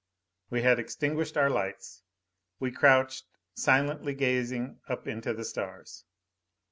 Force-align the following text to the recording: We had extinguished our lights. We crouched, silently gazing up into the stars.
We 0.49 0.63
had 0.63 0.79
extinguished 0.79 1.37
our 1.37 1.51
lights. 1.51 2.01
We 2.59 2.71
crouched, 2.71 3.25
silently 3.53 4.15
gazing 4.15 4.79
up 4.89 5.07
into 5.07 5.31
the 5.31 5.45
stars. 5.45 6.05